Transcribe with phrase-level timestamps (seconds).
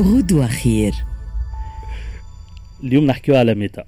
[0.00, 0.94] غدوة خير.
[2.84, 3.84] اليوم نحكيو على Meta.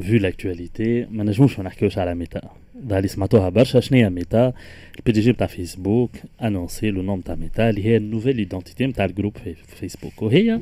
[0.00, 2.40] vu l'actualité ما نجموش ما نحكيوش على Meta
[2.86, 4.52] ظهر اللي سمعتوها برشا شنو هي Meta
[4.98, 6.10] ال PDG نتاع Facebook
[6.42, 10.22] annoncé le nom نتاع Meta اللي هي ال nouvelle identité نتاع ال groupe في فيسبوك
[10.22, 10.60] وهي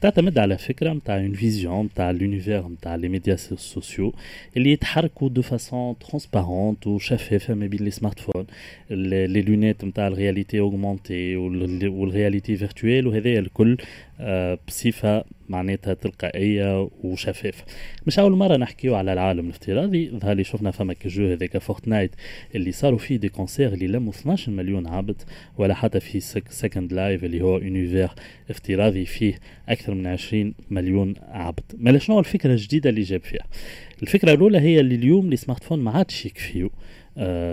[0.00, 4.12] تعتمد على فكره نتاع une vision نتاع l'univers نتاع les médias sociaux
[4.56, 8.46] اللي يتحركوا de façon transparente وشفافه ما بين لي سمارت فون
[8.90, 13.76] لي لونيت نتاع ال réalité augmentée وال réalité virtuelle وهذا الكل
[14.20, 17.64] آه، بصفه معناتها تلقائية وشفافة.
[18.06, 22.10] مش أول مرة نحكيو على العالم الافتراضي ظهر لي شفنا فما ك jeu هذاك Fortnite
[22.54, 25.22] اللي صاروا فيه des concerts اللي لموا 12 مليون عبد
[25.58, 28.08] ولا حتى في Second Life اللي هو univers
[28.50, 29.38] افتراضي فيه
[29.68, 33.46] أكثر من 20 مليون عبد ما شنو الفكرة الجديدة اللي جاب فيها؟
[34.02, 36.70] الفكرة الأولى هي اللي اليوم les smartphones ما عادش يكفيو.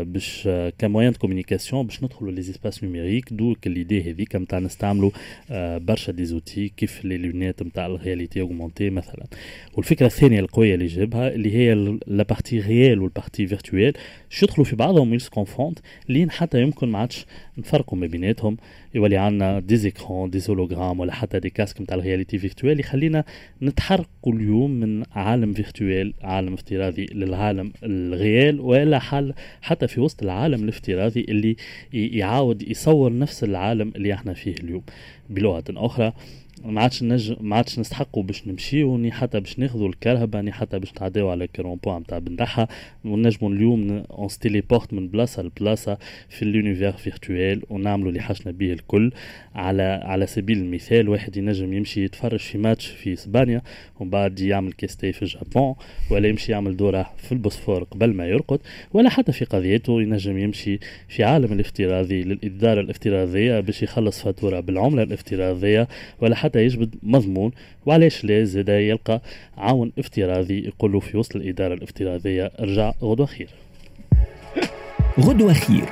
[0.03, 4.59] باش آه ك moyen de communication باش ندخلوا les espaces numériques donc l'idée هذيك نتاع
[4.59, 5.11] نستعملوا
[5.51, 9.25] آه برشا des outils كيف les lunettes نتاع ال réalité augmentée مثلا.
[9.73, 11.73] والفكرة الثانية القوية اللي جابها اللي هي
[12.07, 13.93] la partie réelle وال partie virtuelle
[14.29, 17.25] شو يدخلوا في بعضهم ils se confondent لين حتى يمكن ما عادش
[17.57, 18.57] نفرقوا ما بيناتهم.
[18.95, 23.23] يولي عندنا des écrans des hologrammes ولا حتى des casques نتاع ال réalité virtuelle يخلينا
[23.61, 30.23] نتحركوا اليوم من عالم virtuel عالم افتراضي للعالم ال réel ولا حل حتى في وسط
[30.23, 31.55] العالم الافتراضي اللي
[31.93, 34.83] يعاود يصور نفس العالم اللي إحنا فيه اليوم.
[35.29, 36.13] بلغة أخرى
[36.65, 40.79] ما عادش نج ما عادش نستحقوا باش نمشيو ni حتى باش ناخذوا الكرهبه ni حتى
[40.79, 42.67] باش نتعداو على الكرومبو نتاع بن دحة
[43.05, 45.97] ونجموا اليوم on se téléporte من بلاصة لبلاصة
[46.29, 49.11] في l'univers virtuel ونعملوا اللي حشنا به الكل.
[49.55, 53.61] على على سبيل المثال واحد ينجم يمشي يتفرج في ماتش في إسبانيا
[53.99, 55.75] ومن بعد يعمل كيستي في الجابون
[56.11, 58.59] ولا يمشي يعمل دورة في البوسفور قبل ما يرقد
[58.93, 65.03] ولا حتى في قضيته ينجم يمشي في عالم الافتراضي للإدارة الافتراضية باش يخلص فاتورة بالعملة
[65.03, 65.87] الافتراضية
[66.21, 67.51] ولا حتى يجبد مضمون.
[67.85, 69.21] وعلاش لا؟ زاد يلقى
[69.57, 73.49] عون افتراضي يقول في وسط الإدارة الافتراضية ارجع غدوة خير.
[75.19, 75.85] غدوة خير.